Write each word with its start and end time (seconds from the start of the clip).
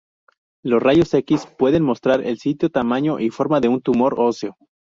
Los 0.63 0.81
rayos 0.81 1.13
X 1.13 1.47
pueden 1.59 1.83
mostrar 1.83 2.23
el 2.23 2.39
sitio, 2.39 2.71
tamaño 2.71 3.19
y 3.19 3.29
forma 3.29 3.59
de 3.61 3.67
un 3.67 3.81
tumor 3.83 4.15
óseo. 4.19 4.57